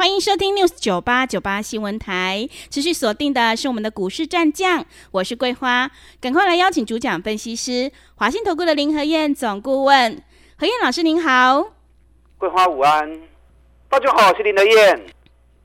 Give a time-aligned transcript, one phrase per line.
[0.00, 10.22] 欢迎收听 News 九八九八新闻台，持续锁定的是我们的股市战将，我是桂花，赶快来邀请主讲分析师华信投顾的林和燕总顾问，
[10.56, 11.72] 何燕老师您好，
[12.38, 13.20] 桂花午安，
[13.90, 15.04] 大家好，我是林和燕。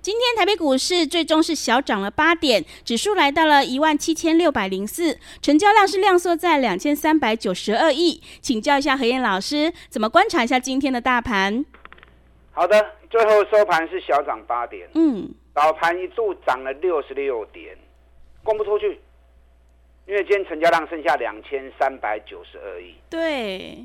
[0.02, 11.66] 今天台北股市最终是小涨了八点，指数来到了一万七千六百零四，成交量是量缩在两千三百九十二亿，请教一下何燕老师，怎么观察一下今天的大盘？
[12.52, 12.86] 好的。
[13.10, 17.78] 最后收盘是小涨八点，嗯，早盘一度涨了六十六点，
[18.44, 19.00] 供不出去，
[20.06, 23.78] 因为今天成交量剩下两千三百九十二亿，对，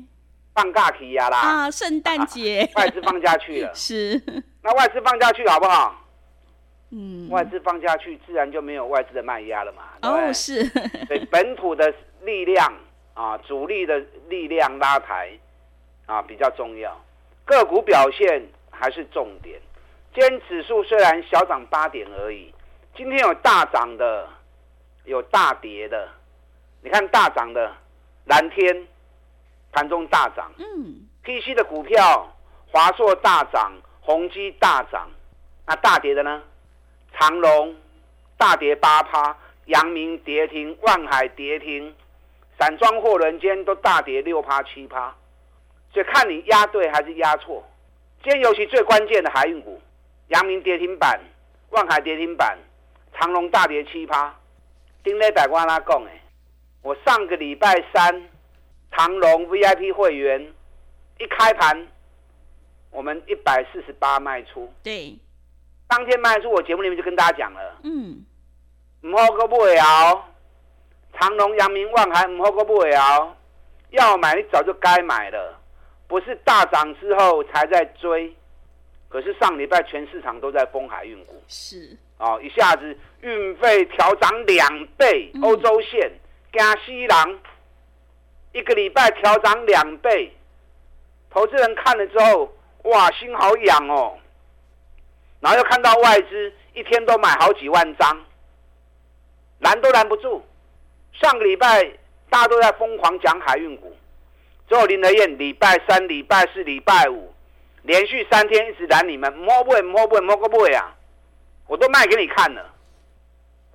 [0.53, 4.21] 放假期呀啦，啊，圣诞节， 外资放假去了， 是，
[4.61, 5.95] 那外资放假去好不好？
[6.91, 10.63] 嗯，外资放假去，自然就没有外资的卖压了嘛，哦，是，
[11.07, 12.73] 所以本土的力量
[13.13, 15.29] 啊，主力的力量拉抬
[16.05, 16.99] 啊比较重要，
[17.45, 18.41] 个股表现。
[18.81, 19.61] 还是重点。
[20.11, 22.51] 今天指数虽然小涨八点而已，
[22.97, 24.27] 今天有大涨的，
[25.05, 26.09] 有大跌的。
[26.81, 27.71] 你看大涨的
[28.25, 28.87] 蓝天，
[29.71, 30.51] 盘中大涨。
[30.57, 31.07] 嗯。
[31.23, 32.35] PC 的股票，
[32.71, 33.71] 华硕大涨，
[34.01, 35.07] 宏基大涨。
[35.67, 36.41] 那大跌的呢？
[37.13, 37.75] 长隆
[38.35, 41.95] 大跌八趴，阳明跌停，万海跌停，
[42.59, 45.15] 散装货轮间都大跌六趴七趴。
[45.93, 47.63] 所以看你压对还是压错。
[48.23, 49.81] 今天尤其最关键的海运股，
[50.27, 51.19] 阳明跌停板，
[51.71, 52.55] 万海跌停板，
[53.13, 54.35] 长隆大跌七趴。
[55.03, 56.21] 丁磊百官拉讲诶，
[56.83, 58.29] 我上个礼拜三，
[58.91, 60.53] 长隆 VIP 会员
[61.17, 61.87] 一开盘，
[62.91, 64.71] 我们一百四十八卖出。
[64.83, 65.17] 对，
[65.87, 67.79] 当天卖出，我节目里面就跟大家讲了。
[67.83, 68.23] 嗯，
[69.01, 70.29] 唔好个不会熬，
[71.19, 73.35] 长隆、阳明、万海唔好个不会熬，
[73.89, 75.59] 要买你早就该买了。
[76.11, 78.35] 不是大涨之后才在追，
[79.07, 81.97] 可是上礼拜全市场都在封海运股，是。
[82.17, 86.11] 哦，一下子运费调涨两倍，欧洲线
[86.51, 87.39] 加西郎
[88.51, 90.33] 一个礼拜调涨两倍，
[91.29, 94.17] 投资人看了之后，哇，心好痒哦，
[95.39, 98.25] 然后又看到外资一天都买好几万张，
[99.59, 100.43] 拦都拦不住，
[101.13, 101.85] 上个礼拜
[102.29, 103.90] 大家都在疯狂讲海运股。
[104.71, 107.33] 之后林德燕礼拜三、礼拜四、礼拜五
[107.81, 110.95] 连续三天一直拦你们，摸不会，摸不会，摸个不会啊！
[111.67, 112.73] 我都卖给你看了，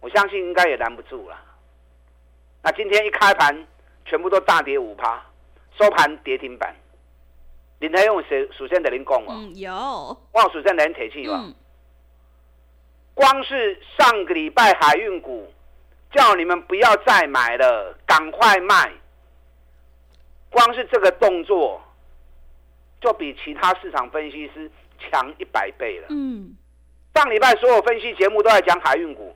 [0.00, 1.36] 我相信应该也拦不住了。
[2.62, 3.66] 那今天一开盘，
[4.06, 5.22] 全部都大跌五趴，
[5.78, 6.74] 收盘跌停板。
[7.80, 9.26] 林和彦谁首先的人讲哦？
[9.28, 9.70] 嗯，有。
[10.32, 11.52] 我首先的人提气哦。
[13.12, 15.52] 光是上个礼拜海运股，
[16.10, 18.90] 叫你们不要再买了，赶快卖。
[20.50, 21.80] 光是这个动作，
[23.00, 26.06] 就比其他市场分析师强一百倍了。
[26.10, 26.56] 嗯，
[27.14, 29.34] 上礼拜所有分析节目都在讲海运股，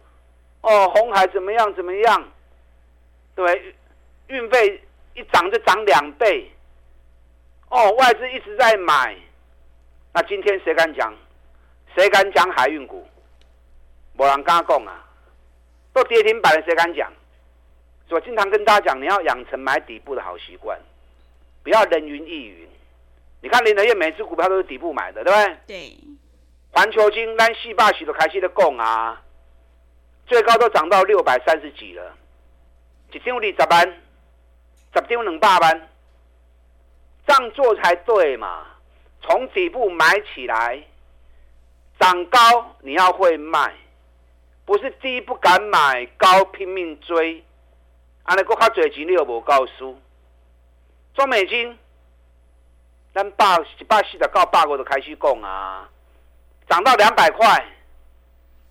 [0.63, 2.29] 哦，红海怎么样怎么样，
[3.35, 3.75] 对，
[4.29, 4.83] 运费
[5.15, 6.51] 一涨就涨两倍，
[7.69, 9.17] 哦，外资一直在买，
[10.15, 11.15] 那今天谁敢讲？
[11.95, 13.07] 谁敢讲海运股？
[14.15, 15.05] 没人敢讲啊，
[15.93, 17.13] 都跌停板了，谁敢讲？
[18.09, 20.79] 所以我经常跟大家讲，你要养成买底部的好习惯。
[21.63, 22.69] 不要人云亦云，
[23.43, 25.57] 你看林和彦每次股票都是底部买的，对不对？
[25.67, 25.97] 对。
[26.73, 29.21] 环球金、咱四百几都开始的供啊，
[30.27, 32.15] 最高都涨到六百三十几了，
[33.13, 34.01] 一张二十万，
[34.95, 35.89] 十张两百万，
[37.27, 38.67] 这样做才对嘛。
[39.23, 40.83] 从底部买起来，
[41.99, 42.39] 涨高
[42.81, 43.75] 你要会卖，
[44.65, 47.45] 不是低不敢买，高拼命追，
[48.23, 50.01] 安尼搁较侪钱你又无够输。
[51.15, 51.77] 中美金，
[53.13, 53.45] 咱百
[53.79, 55.89] 一百四十到百五就开始讲啊，
[56.69, 57.67] 涨到两百块，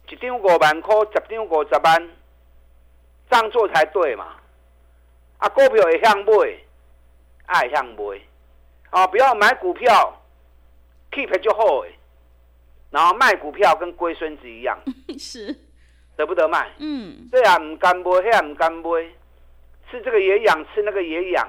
[0.08, 2.10] 一张五万块，十张五十万，
[3.30, 4.36] 这样做才对嘛。
[5.38, 6.34] 啊，股票会向买，
[7.46, 8.20] 爱向买，
[8.90, 10.22] 啊，不要买股票
[11.12, 11.94] ，keep 就好诶。
[12.90, 14.80] 然后卖股票跟龟孙子一样，
[15.20, 15.56] 是，
[16.16, 16.72] 得不得卖。
[16.80, 18.90] 嗯，对啊，唔敢买，遐唔敢买，
[19.92, 21.48] 吃这个也痒，吃那个也痒。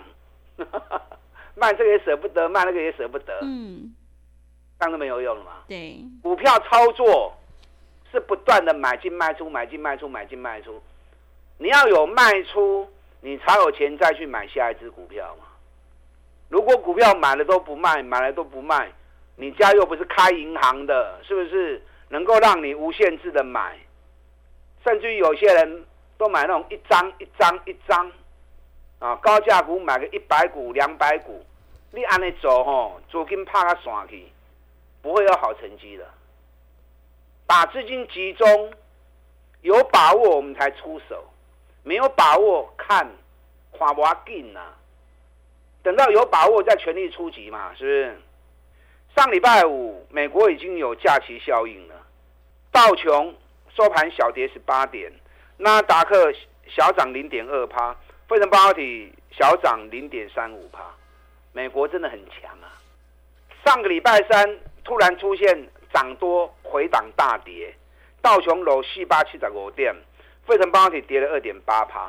[1.56, 3.94] 卖这个也舍不得，卖那个也舍不得，嗯，
[4.78, 5.52] 这样都没有用了嘛。
[5.68, 7.36] 对，股票操作
[8.10, 10.80] 是不断的买进卖出，买进卖出，买进卖出。
[11.58, 12.88] 你要有卖出，
[13.20, 15.44] 你才有钱再去买下一只股票嘛。
[16.48, 18.90] 如果股票买了都不卖，买了都不卖，
[19.36, 23.78] 你家又不是开银行的，是不是能够让你无限制的买？
[24.82, 25.84] 甚至于有些人
[26.16, 28.10] 都买那种一张一张一张，
[29.00, 31.44] 啊，高价股买个一百股、两百股，
[31.91, 34.26] 你按呢走吼，资金趴个散去，
[35.02, 36.06] 不会有好成绩的。
[37.47, 38.73] 把资金集中，
[39.62, 41.25] 有把握我们才出手，
[41.82, 43.11] 没有把握看，
[43.76, 44.61] 看不紧呐。
[45.82, 48.20] 等到有把握再全力出击嘛，是不是？
[49.17, 51.94] 上礼拜五，美国已经有假期效应了，
[52.70, 53.35] 道琼
[53.75, 55.11] 收盘小跌十八点，
[55.56, 56.32] 纳达克
[56.69, 57.97] 小涨零点二趴，
[58.30, 60.94] 费城半导体小涨零点三五帕。
[61.52, 62.70] 美国真的很强啊！
[63.66, 67.74] 上个礼拜三突然出现涨多回档大跌，
[68.22, 69.92] 道琼楼四八七十五点，
[70.46, 72.08] 费城半导体跌了二点八趴。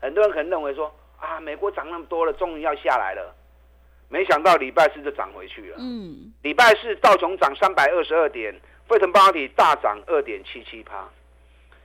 [0.00, 0.92] 很多人可能认为说。
[1.18, 3.34] 啊，美国涨那么多了，终于要下来了。
[4.10, 5.76] 没想到礼拜四就涨回去了。
[5.78, 8.54] 嗯，礼拜四道琼涨三百二十二点，
[8.86, 11.08] 费城半导体大涨二点七七帕。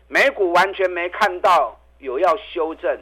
[0.09, 2.99] 美股完全没看到有要修正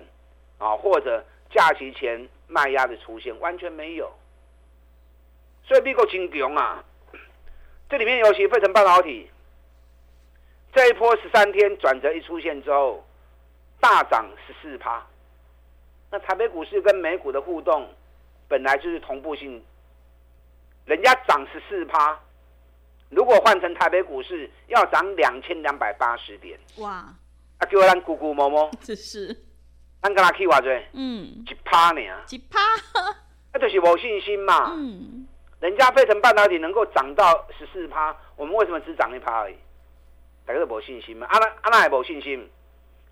[0.59, 4.11] 啊，或者假期前卖压的出现，完全没有。
[5.63, 6.83] 所以美国真强啊！
[7.89, 9.29] 这里面尤其费城半导体
[10.71, 13.03] 这一波十三天转折一出现之后，
[13.79, 15.03] 大涨十四趴。
[16.11, 17.88] 那台北股市跟美股的互动，
[18.47, 19.63] 本来就是同步性。
[20.85, 22.19] 人家涨十四趴，
[23.09, 26.59] 如果换成台北股市，要涨两千两百八十点。
[26.77, 26.91] 哇！
[27.59, 28.71] 啊，给我让姑姑摸摸。
[28.81, 29.35] 这是。
[30.01, 30.86] 咱跟他去话最。
[30.94, 31.44] 嗯。
[31.48, 32.01] 一趴呢？
[32.30, 32.60] 一趴。
[33.54, 34.74] 那就是没信心嘛。
[34.75, 35.28] 嗯。
[35.60, 39.56] 人家费城半导体能够涨到十四趴，我们为什么只涨一趴而已？
[40.46, 41.28] 大家都没信心嘛。
[41.30, 42.50] 阿那阿那也没信心，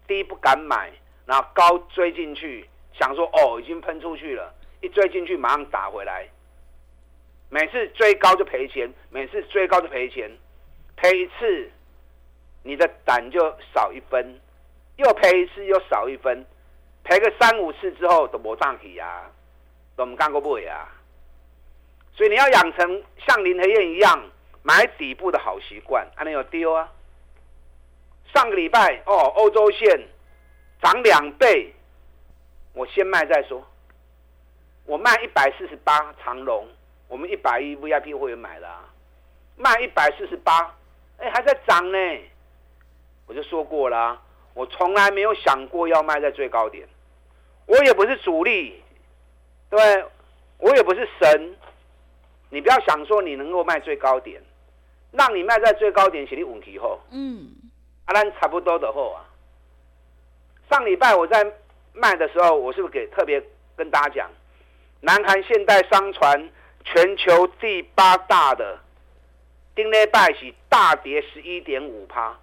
[0.08, 0.92] 低不敢买，
[1.26, 2.68] 然后高追进去。
[2.94, 4.52] 想说哦，已经喷出去了，
[4.82, 6.28] 一追进去马上打回来。
[7.50, 10.32] 每次追高就赔钱，每次追高就赔钱，
[10.96, 11.72] 赔一次
[12.64, 13.40] 你的胆就
[13.74, 14.40] 少一分，
[14.96, 16.44] 又赔一次又少一分，
[17.08, 19.32] 赔个三五次之后都没涨起啊，
[19.96, 20.92] 都没干过不啊。
[22.14, 24.22] 所以你要养成像林和燕一样
[24.62, 26.92] 买底部的好习惯，还能有丢啊。
[28.34, 29.88] 上个礼拜哦，欧洲线
[30.82, 31.74] 涨两倍。
[32.74, 33.66] 我先卖再说。
[34.86, 36.68] 我卖一百四十八长荣，
[37.08, 38.84] 我们一百一 VIP 会员买的，啊，
[39.56, 40.76] 卖一百四十八，
[41.20, 41.98] 哎，还在涨呢。
[43.28, 44.22] 我就说过了，
[44.54, 46.88] 我从来没有想过要卖在最高点，
[47.68, 48.82] 我也不是主力，
[49.70, 50.06] 对，
[50.58, 51.56] 我也不是神。
[52.50, 54.42] 你不要想说你能够卖最高点，
[55.12, 57.50] 让你卖在最高点，请你稳起后，嗯，
[58.06, 59.24] 啊，那差不多的后啊。
[60.70, 61.46] 上礼拜我在。
[62.00, 63.42] 卖的时候，我是不是给特别
[63.76, 64.30] 跟大家讲，
[65.02, 66.48] 南韩现代商船
[66.86, 68.78] 全球第八大的，
[69.74, 72.38] 丁内拜喜大跌十一点五趴，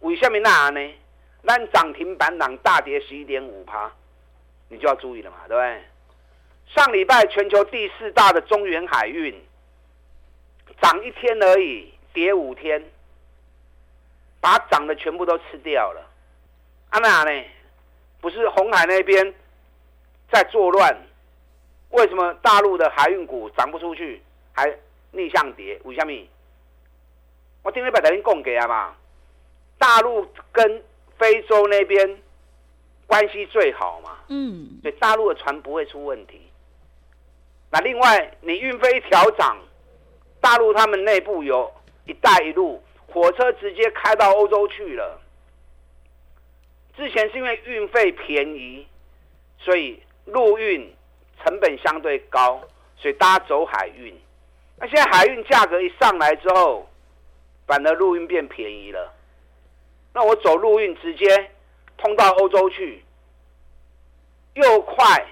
[0.00, 0.94] 为什么那呢？
[1.40, 3.90] 那涨停板朗大跌十一点五趴，
[4.68, 5.82] 你就要注意了嘛，对不对？
[6.74, 9.34] 上礼拜全球第四大的中远海运，
[10.80, 12.84] 涨一天而已，跌五天，
[14.40, 16.06] 把涨的全部都吃掉了，
[16.90, 17.44] 啊那呢？
[18.20, 19.32] 不是红海那边
[20.30, 20.94] 在作乱，
[21.90, 24.20] 为什么大陆的海运股涨不出去，
[24.52, 24.76] 还
[25.12, 25.80] 逆向跌？
[25.84, 26.12] 为什么？
[27.62, 28.94] 我今天把台湾供给了嘛，
[29.78, 30.82] 大陆跟
[31.16, 32.22] 非洲那边
[33.08, 36.42] 关系最好嘛，嗯，所以大陆的船不会出问题。
[37.70, 39.58] 那另外，你运费一调涨，
[40.40, 41.72] 大陆他们内部有
[42.04, 45.20] 一带一路，火车直接开到欧洲去了。
[46.96, 48.86] 之前是因为运费便宜，
[49.58, 50.94] 所以陆运
[51.42, 52.60] 成本相对高，
[52.98, 54.14] 所以大家走海运。
[54.76, 56.86] 那现在海运价格一上来之后，
[57.66, 59.14] 反而陆运变便宜了。
[60.12, 61.50] 那我走陆运直接
[61.98, 63.04] 通到欧洲去，
[64.54, 65.26] 又快，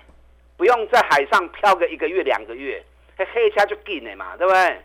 [0.58, 2.84] 不用在海上漂个一个月两个月，
[3.16, 4.82] 黑黑车就进了嘛，对不对？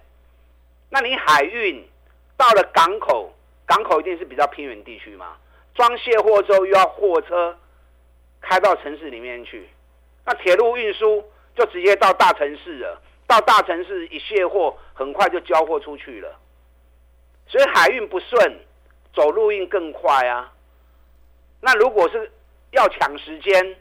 [0.90, 1.86] 那你海运
[2.38, 3.34] 到了港口，
[3.66, 5.36] 港口一定是比较偏远地区嘛。
[5.74, 7.58] 装卸货之后又要货车
[8.42, 9.68] 开到城市里面去，
[10.26, 11.24] 那铁路运输
[11.56, 13.02] 就直接到大城市了。
[13.26, 16.38] 到大城市一卸货，很快就交货出去了。
[17.48, 18.60] 所以海运不顺，
[19.14, 20.52] 走路运更快啊。
[21.62, 22.30] 那如果是
[22.72, 23.76] 要抢时间，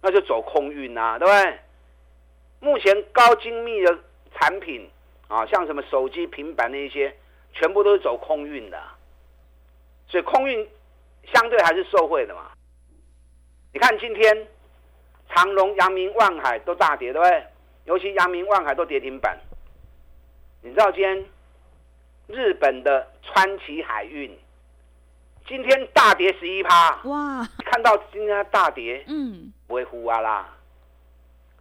[0.00, 1.58] 那就走空运啊，对不对？
[2.60, 3.98] 目前高精密的
[4.34, 4.88] 产品
[5.28, 7.16] 啊，像什么手机、平板那些，
[7.52, 8.80] 全部都是走空运的。
[10.08, 10.68] 所以空运。
[11.34, 12.52] 相对还是受惠的嘛，
[13.72, 14.46] 你看今天
[15.28, 17.44] 长荣、阳明、万海都大跌，对不对？
[17.86, 19.36] 尤其阳明、万海都跌停板。
[20.62, 21.24] 你知道今天
[22.28, 24.30] 日本的川崎海运
[25.48, 27.48] 今天大跌十一趴，哇！
[27.64, 30.56] 看到今天大跌，嗯，不会呼啊啦。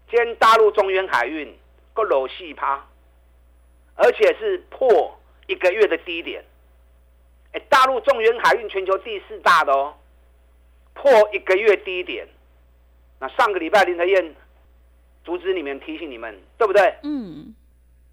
[0.10, 1.56] 今天大陆中原海运
[1.94, 2.84] 个楼细趴，
[3.96, 6.44] 而且是破一个月的低点。
[7.54, 9.94] 哎，大陆中远海运全球第四大的哦，
[10.94, 12.28] 破一个月低点。
[13.20, 14.36] 那上个礼拜林德燕
[15.24, 16.96] 阻止你们提醒你们，对不对？
[17.04, 17.54] 嗯。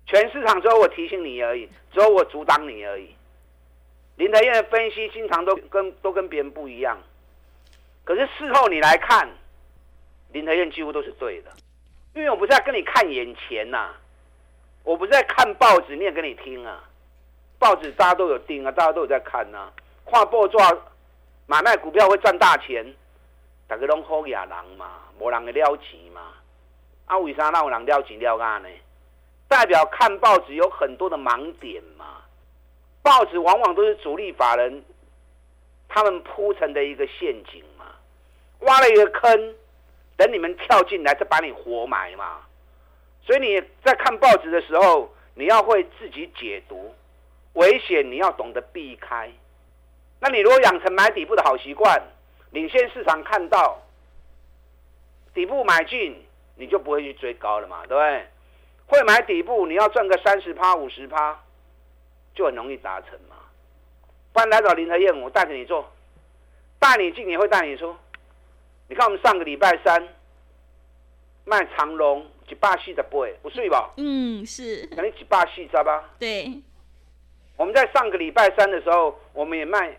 [0.07, 3.09] 全市场只有我提醒你而已，只有我阻挡你而已。
[4.23, 6.97] 林德燕的分析经常都跟都跟别人不一样，
[8.05, 9.29] 可是事后你来看，
[10.31, 11.50] 林德燕几乎都是对的，
[12.14, 13.99] 因为我不是在跟你看眼前呐、啊，
[14.85, 16.85] 我不是在看报纸念给你听啊，
[17.59, 19.73] 报纸大家都有订啊，大家都有在看呐、啊，
[20.05, 20.57] 跨报纸
[21.47, 22.95] 买卖股票会赚大钱，
[23.67, 24.49] 大家拢好野人
[24.79, 26.29] 嘛，无人会了钱嘛，
[27.07, 28.69] 啊为啥那有人了钱了干呢？
[29.49, 32.22] 代表看报纸有很多的盲点嘛？
[33.02, 34.85] 报纸往往都是主力法人
[35.88, 37.87] 他们铺成的一个陷阱嘛，
[38.61, 39.54] 挖了一个坑，
[40.16, 42.40] 等你们跳进来再把你活埋嘛。
[43.25, 46.94] 所以你在看报纸的时候，你要会自己解读，
[47.54, 49.30] 危险你要懂得避开。
[50.21, 52.00] 那你如果养成买底部的好习惯，
[52.50, 53.82] 领先市场看到
[55.35, 56.25] 底部买进，
[56.56, 58.26] 你就不会去追高了嘛，对不对？
[58.87, 61.40] 会买底部，你要赚个三十趴、五十趴，
[62.34, 63.36] 就很容易达成嘛。
[64.32, 65.90] 不然来找林和燕，我带着你做，
[66.78, 67.94] 带你进也会带你出。
[68.88, 70.08] 你看我们上个礼拜三
[71.44, 73.08] 卖长荣一百四十八，
[73.42, 73.92] 不睡吧？
[73.96, 74.86] 嗯，是。
[74.88, 76.10] 等于一百四，知道吧？
[76.18, 76.60] 对。
[77.56, 79.96] 我们在上个礼拜三的时候，我们也卖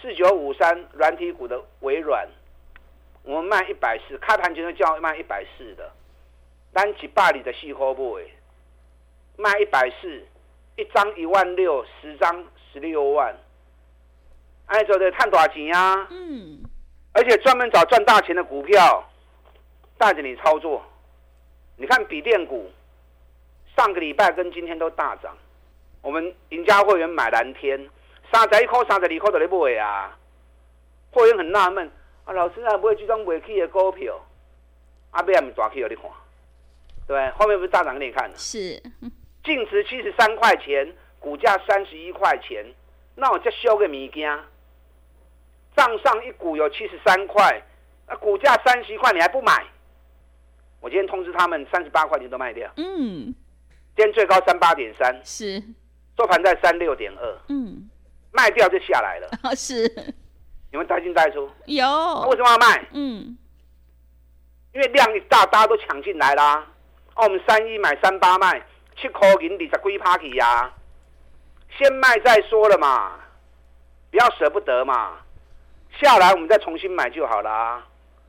[0.00, 2.28] 四九五三软体股的微软，
[3.22, 5.90] 我们卖一百四，开盘前就叫卖一百四的。
[6.72, 8.30] 单几百里的细货部位，
[9.36, 10.26] 卖一百四，
[10.76, 13.34] 一张一万六，十张十六万，
[14.66, 16.06] 按照的赚多少钱呀？
[16.10, 16.62] 嗯，
[17.12, 19.08] 而且专门找赚大钱的股票，
[19.96, 20.82] 带着你操作。
[21.76, 22.70] 你看笔电股，
[23.76, 25.36] 上个礼拜跟今天都大涨。
[26.02, 27.78] 我们赢家会员买蓝天，
[28.32, 30.16] 三十一块、三十二块都在买啊。
[31.10, 31.90] 会员很纳闷
[32.24, 34.20] 啊，老师啊，买这种未起的股票，
[35.12, 36.04] 阿贝还没抓起哦，你看。
[37.06, 38.36] 对，后面不是大涨给你看的？
[38.36, 38.82] 是，
[39.44, 42.64] 净值七十三块钱，股价三十一块钱，
[43.14, 44.38] 那我再修个物件，
[45.76, 47.62] 账上一股有七十三块，
[48.08, 49.64] 那股价三十一块，你还不买？
[50.80, 52.70] 我今天通知他们三十八块钱都卖掉。
[52.76, 53.34] 嗯，
[53.96, 55.62] 今天最高三八点三，是，
[56.16, 57.38] 收盘在三六点二。
[57.48, 57.88] 嗯，
[58.32, 59.28] 卖掉就下来了。
[59.42, 59.86] 哦，是，
[60.70, 61.50] 你们带进带出？
[61.66, 61.86] 有。
[62.28, 62.86] 为什么要卖？
[62.92, 63.36] 嗯，
[64.72, 66.66] 因为量一大，大家都抢进来啦。
[67.14, 68.62] 哦，我们三一买三八卖，
[68.96, 70.72] 七块银二十几趴去呀，
[71.76, 73.20] 先卖再说了嘛，
[74.10, 75.18] 不要舍不得嘛，
[76.00, 77.86] 下来我们再重新买就好了啊，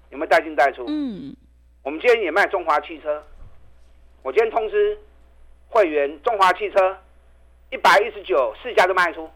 [0.09, 0.85] 有没有带进带出？
[0.87, 1.35] 嗯，
[1.83, 3.23] 我们今天也卖中华汽车，
[4.23, 4.97] 我今天通知
[5.69, 6.97] 会员，中华汽车
[7.69, 9.29] 一百一十九四家都卖出，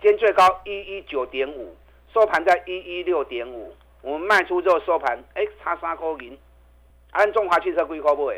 [0.00, 1.76] 今天最高一一九点五，
[2.12, 6.36] 收盘在一一六点五，我们卖出之后收盘，哎，差三块银，
[7.12, 8.32] 按中华汽车几块不？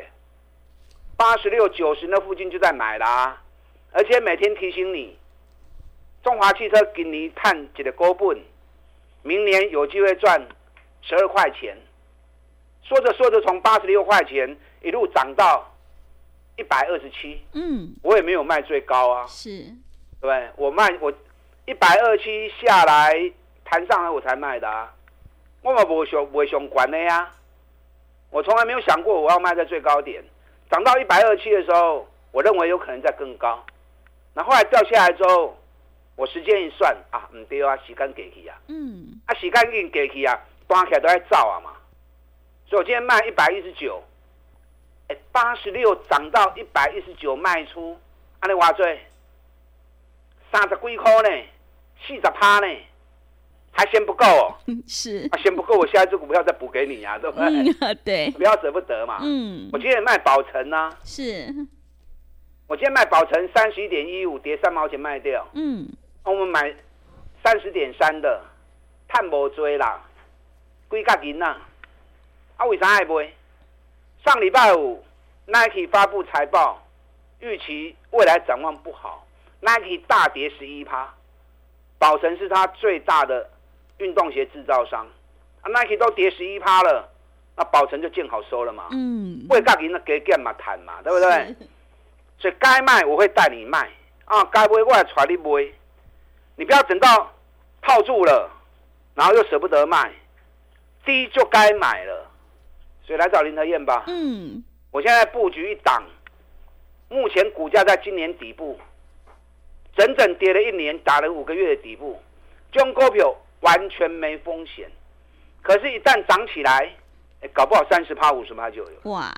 [1.19, 3.43] 八十六九十那附近就在买啦，
[3.91, 5.19] 而且每天提醒你，
[6.23, 8.41] 中华汽车给你探几个高本，
[9.23, 10.41] 明年有机会赚
[11.03, 11.77] 十二块钱。
[12.85, 15.69] 说着说着，从八十六块钱一路涨到
[16.57, 17.43] 一百二十七。
[17.53, 19.27] 嗯，我也没有卖最高啊。
[19.27, 19.75] 是，
[20.21, 20.49] 对？
[20.55, 21.13] 我卖我
[21.67, 23.13] 一百二七下来
[23.65, 24.95] 弹上来我才卖的啊。
[25.63, 27.29] 我嘛不想不想管的呀，
[28.31, 30.23] 我从来没有想过我要卖在最高点。
[30.71, 33.65] 涨到一百二七的时候，我认为有可能再更高。
[34.35, 35.57] 那后来掉下来之后，
[36.15, 41.73] 我时间一算啊，唔对啊，时间过去啊，嗯，啊时间已经过去啊，端起来都在造啊嘛。
[42.67, 44.03] 所以我今天卖一百一十九，
[45.09, 47.99] 哎，八十六涨到一百一十九卖出，
[48.41, 48.87] 安尼话做
[50.53, 51.45] 三十几块呢，
[52.07, 52.67] 四十趴呢。
[53.79, 54.53] 还嫌不够哦，
[54.89, 57.47] 是啊，嫌不够，我下一只股票再补给你呀，对不对？
[57.47, 59.19] 嗯， 对，不要舍不得嘛。
[59.23, 61.47] 嗯，我今天也卖宝成呐，是，
[62.67, 65.47] 我今天卖宝成三十一点一五，跌三毛钱卖掉。
[65.53, 65.89] 嗯，
[66.25, 66.75] 我们买
[67.45, 68.43] 三十点三的，
[69.07, 70.03] 探无追啦，
[70.89, 71.57] 贵甲银呐。
[72.57, 73.33] 啊，为啥爱卖？
[74.27, 75.05] 上礼拜五
[75.47, 76.83] ，Nike 发布财报，
[77.39, 79.25] 预期未来展望不好
[79.61, 81.15] ，Nike 大跌十一趴，
[81.97, 83.49] 宝成是它最大的。
[83.99, 85.07] 运动鞋制造商
[85.65, 87.09] ，Nike 都跌十一趴了，
[87.57, 88.89] 那宝成就见好收了嘛。
[88.93, 91.55] 嗯，会价钱那给干嘛谈嘛，对不对？
[92.39, 93.91] 所以该卖我会带你卖
[94.25, 95.73] 啊，该卖我来带你卖。
[96.57, 97.33] 你不要等到
[97.83, 98.51] 套住了，
[99.15, 100.13] 然后又舍不得卖，
[101.05, 102.31] 低就该买了。
[103.05, 104.05] 所以来找林德燕吧。
[104.07, 106.03] 嗯，我现在布局一档，
[107.09, 108.79] 目前股价在今年底部，
[109.97, 112.21] 整整跌了一年，打了五个月的底部，
[112.71, 114.91] 这种股票完全没风险。
[115.63, 116.91] 可是，一旦涨起来，
[117.53, 119.11] 搞不好三十趴、五十趴就有。
[119.11, 119.33] 哇！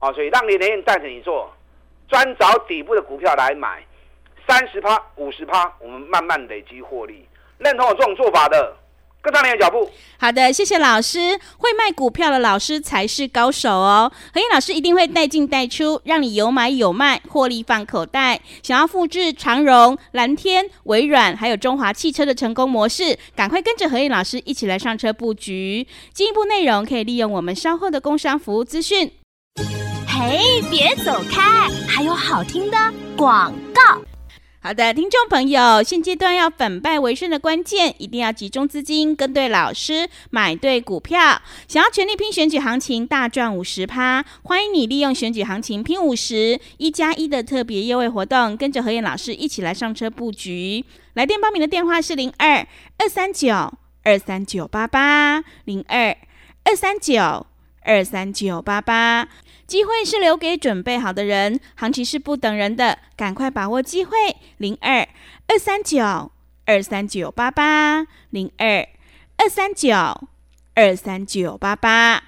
[0.00, 1.52] 哦，所以让你连人带着你做，
[2.08, 3.84] 专找底部的股票来买，
[4.48, 7.28] 三十趴、五十趴，我们慢慢累积获利。
[7.58, 8.76] 认同我这种做法的，
[9.22, 9.88] 跟上你的脚步。
[10.18, 11.38] 好的，谢谢老师。
[11.58, 14.10] 会卖股票的老师才是高手哦。
[14.32, 18.40] 何燕老师一定会带进带出，让你有买有卖，获利放口袋。
[18.62, 25.86] 想要复制长荣、蓝天、微软还有中华汽车的成功模式，赶快跟着何燕老师一起来上车布局。
[26.12, 29.10] 进一步内容可以利用我们稍后的工商服务资讯。
[30.06, 32.76] 嘿，别走开，还有好听的
[33.16, 34.00] 广告。
[34.64, 41.42] 好的，听众朋友，现阶段要反败为胜的关键，一定要集中资金，跟对老师，买对股票。
[41.66, 50.84] 想要全力拼选举行情，大赚五十趴，欢迎你利用选举行情拼五十一加一的特别优惠活动，跟着何燕老师一起来上车布局。
[51.14, 52.64] 来电报名的电话是零二
[52.98, 53.52] 二三九
[54.04, 56.16] 二三九八八零二
[56.62, 57.44] 二三九
[57.84, 59.28] 二三九八八。
[59.66, 64.12] 机会是留给准备好的人，行情是不等人的，赶快把握机会。
[64.58, 65.08] 零二
[65.48, 66.30] 二三九
[66.66, 68.86] 二三九八八零二
[69.38, 69.94] 二三九
[70.74, 72.22] 二三九八八。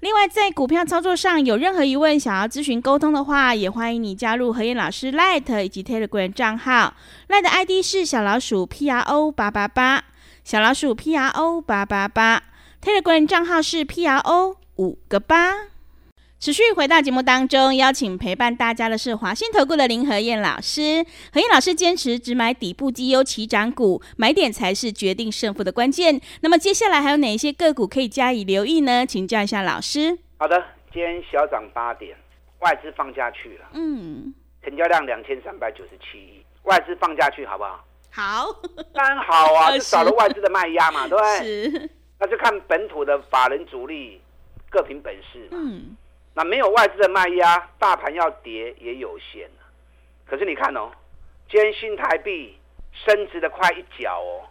[0.00, 6.94] 另外，在股票操作上有任何疑问，想要咨询沟通的话，也欢迎你加入何燕老师 Light 以及 Telegram 账号。
[7.28, 10.04] Light ID 是小老鼠 P R O 八八八，
[10.44, 12.42] 小老鼠 P R O 八八八。
[12.82, 15.52] Telegram 账号是 P R O 五个八。
[16.40, 21.02] 持续回到节目当中，邀请陪伴大家的是华信投顾的林和燕老师。
[21.32, 26.20] 何燕老师坚持只买底部绩优起涨股，买点才是决定胜负的关键。
[26.42, 29.06] 那么接下来还有哪一些个股可以加以留意呢？
[29.06, 30.18] 请教一下老师。
[30.36, 32.14] 好的，今天小涨八点，
[32.58, 33.66] 外资放下去了。
[33.72, 37.82] 嗯，成交量两千三百九十七亿，外资放下去好不好？
[38.10, 38.46] 好，
[38.92, 41.70] 当然好啊， 就少了外资的卖压嘛，对不对？
[41.70, 44.20] 是，那就看本土的法人主力
[44.74, 45.50] 各凭本事嘛。
[45.52, 45.96] 嗯。
[46.34, 49.48] 那没有外资的卖压，大盘要跌也有限。
[50.26, 50.90] 可是你看哦，
[51.48, 52.58] 今天新台币
[52.92, 54.42] 升值的快一角哦。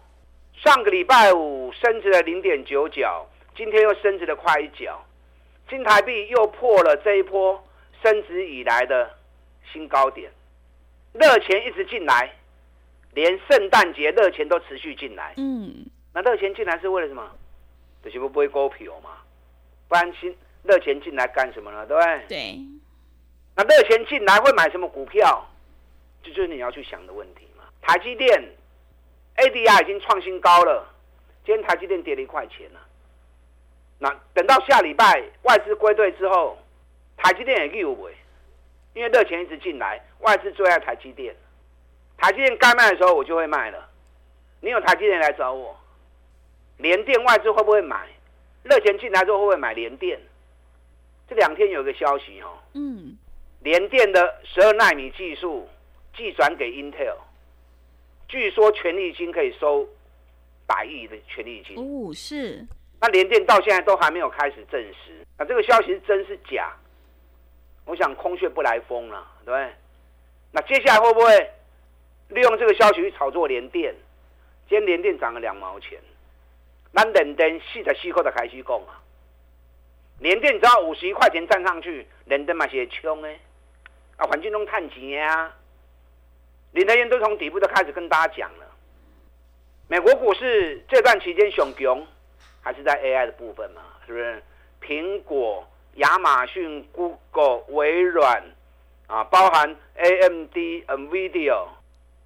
[0.56, 5.04] 上个礼拜五升值了零点九角，今天又升值的快一角。
[5.70, 7.62] 新台币又破了这一波
[8.02, 9.12] 升值以来的
[9.74, 10.32] 新高点。
[11.12, 12.34] 热钱一直进来，
[13.14, 15.34] 连圣诞节热钱都持续进来。
[15.36, 17.30] 嗯，那热钱进来是为了什么？
[18.06, 19.12] 就是不会股票嘛，
[19.88, 20.36] 不安心。
[20.64, 21.86] 热钱进来干什么呢？
[21.86, 22.26] 对不对？
[22.30, 22.60] 对。
[23.56, 25.46] 那热钱进来会买什么股票？
[26.24, 27.66] 这就是你要去想的问题嘛。
[27.82, 28.42] 台积电
[29.36, 30.88] ADR 已经创新高了，
[31.46, 32.80] 今天台积电跌了一块钱了。
[34.00, 36.58] 那等到下礼拜外资归队之后，
[37.18, 38.16] 台积电也有尾，
[38.94, 41.36] 因为热钱一直进来，外资最爱台积电。
[42.18, 43.90] 台积电该卖的时候，我就会卖了。
[44.62, 45.78] 你有台积电来找我，
[46.78, 48.08] 联电外资会不会买？
[48.64, 50.20] 热钱进来之后会不会买联电？
[51.30, 53.18] 这两天有个消息哦，嗯，
[53.62, 55.68] 联电的十二纳米技术
[56.16, 57.16] 寄转给 Intel，
[58.28, 59.88] 据说权利金可以收
[60.66, 62.66] 百亿的权利金哦，是。
[63.00, 66.74] 那联电到现在都还没有开始证实，那这个消息是真是假？
[67.86, 69.74] 我想空穴不来风了，对不对？
[70.52, 71.52] 那接下来会不会
[72.30, 73.94] 利用这个消息去炒作联电？
[74.70, 76.00] 今天联电涨了两毛钱，
[76.96, 79.02] 那联电四十四块的开始讲啊。
[80.20, 83.38] 联电只要五十一块钱站上去，联电嘛些穷哎，
[84.16, 85.52] 啊，环境中探钱啊，
[86.72, 88.66] 林和彦都从底部都开始跟大家讲了。
[89.88, 92.06] 美国股市这段期间熊熊，
[92.62, 94.44] 还是在 AI 的部分嘛，是不是？
[94.82, 98.44] 苹果、亚马逊、Google、微软
[99.08, 100.56] 啊，包含 AMD、
[100.88, 101.68] NVIDIA，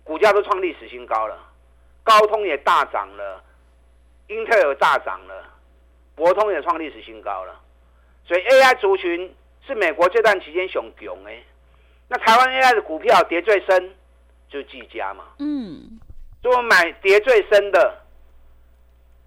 [0.04, 1.40] 股价都创历史新高了，
[2.04, 3.44] 高通也大涨了
[4.28, 5.44] ，Intel 也大涨了，
[6.16, 7.60] 博通也创历史新高了。
[8.26, 9.34] 所以 AI 族群
[9.66, 11.42] 是美国这段期间熊熊哎，
[12.10, 13.96] 那台湾 AI 的股票跌最深
[14.50, 16.00] 就是技嘉嘛，嗯，
[16.42, 18.02] 所以我买跌最深的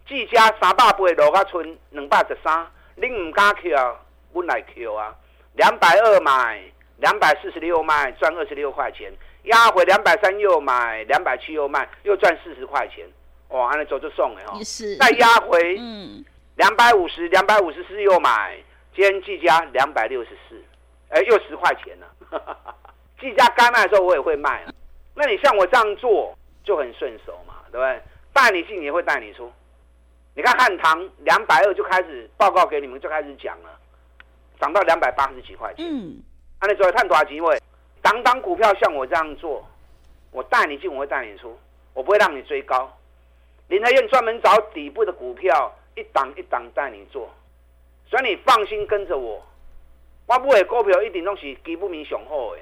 [0.07, 3.97] 技嘉三百八落卡村两百十三，你唔敢 Q 啊，
[4.33, 5.15] 我来 Q 啊，
[5.55, 6.63] 两百二买，
[6.99, 9.13] 两百四十六卖，赚二十六块钱，
[9.45, 13.07] 压回两百三又买，两百七又卖，又赚四十块钱，
[13.51, 14.59] 哇，安尼做就送的哦，
[14.99, 16.25] 再压回，嗯。
[16.57, 18.55] 两百五十，两百五十四又买，
[18.95, 20.63] 今天技嘉两百六十四，
[21.09, 22.77] 哎，又十块钱了。
[23.19, 24.75] 技嘉该卖的时候我也会卖了，
[25.15, 28.03] 那你像我这样做就很顺手嘛，对不对？
[28.35, 29.51] 带你进也会带你出。
[30.35, 33.71] 你看汉唐两百二就开始报告给你们，就开始讲了，
[34.61, 35.87] 涨到两百八十几块钱。
[35.89, 36.21] 嗯，
[36.61, 37.59] 那你作为探多少机会？
[38.03, 39.67] 当当股票像我这样做，
[40.31, 41.59] 我带你进，我会带你出，
[41.95, 42.95] 我不会让你追高。
[43.71, 47.31] 林和彦专门找底部的股票，一档一档带你做，
[48.09, 49.41] 所以你放心跟着我。
[50.27, 52.61] 我不会股票一定都是基本面雄厚的，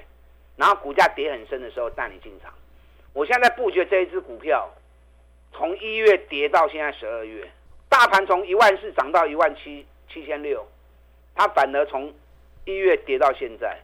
[0.56, 2.52] 然后股价跌很深的时候带你进场。
[3.14, 4.68] 我现在布局这一只股票，
[5.54, 7.50] 从一月跌到现在十二月。
[7.88, 10.62] 大盘从一万四涨到一万七七千六，
[11.34, 12.12] 它反而从
[12.66, 13.78] 一月跌到现在，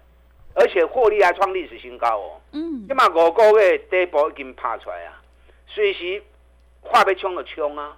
[0.55, 2.41] 而且获利还创历史新高哦。
[2.53, 5.23] 嗯，起码五个月底部已经爬出来啊，
[5.67, 6.23] 随时
[6.85, 7.97] 话被冲了冲啊。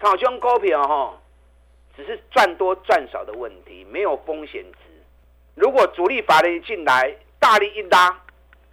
[0.00, 1.18] 炒这种股票哈，
[1.96, 4.78] 只是赚多赚少的问题，没有风险值。
[5.54, 8.08] 如果主力法人进来，大力一拉，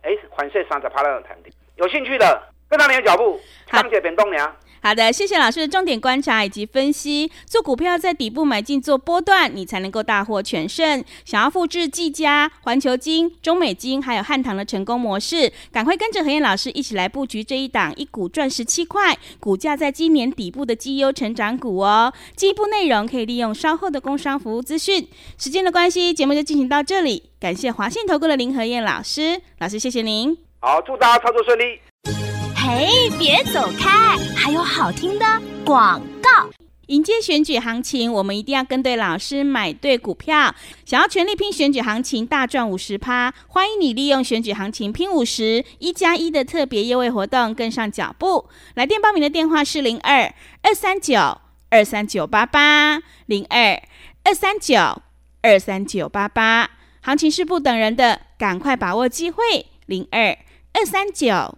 [0.02, 4.56] 哎，环税三十趴那种弹点，有兴趣的跟上你的脚步，钢铁变栋梁。
[4.84, 7.32] 好的，谢谢老师的重点观察以及分析。
[7.46, 11.02] 做股票在底部买进做波段，你才能够大获全胜。
[11.24, 22.12] 想要复制技嘉、环球金、中美金还有汉唐的成功模式，赶快跟着何燕老师一起来布局这一档一股赚十七块，股价在今年底部的绩优成长股哦。
[22.36, 25.08] 进一步内容可以利用稍后的工商服务资讯。
[25.38, 27.30] 时间的关系，节目就进行到这里。
[27.40, 30.38] 感谢华信投顾的林和燕老师，老师谢谢您。
[30.60, 32.33] 好，祝大家操作顺利。
[32.66, 34.16] 嘿，别走开！
[34.38, 35.26] 还有好听的
[35.66, 36.50] 广告。
[36.88, 40.56] 迎接选举行情，我们一定要跟对老师，买对股票。
[40.86, 48.48] 想要全力拼选举行情，大赚五十趴，欢迎你利用选举行情拼五十一加一的特别优惠活动，跟上脚步。
[48.76, 53.78] 来电报名的电话是零二二三九二三九八八零二
[54.24, 55.02] 二三九
[55.42, 56.70] 二三九八八。
[57.02, 59.66] 行情是不等人的，赶快把握机会。
[59.86, 60.38] 零二
[60.72, 61.58] 二三九。